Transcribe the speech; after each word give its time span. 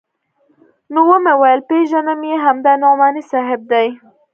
نو 0.93 0.99
ومې 1.09 1.33
ويل 1.41 1.61
پېژنم 1.69 2.21
يې 2.29 2.35
همدا 2.45 2.73
نعماني 2.83 3.23
صاحب 3.31 3.61
دى. 3.71 3.87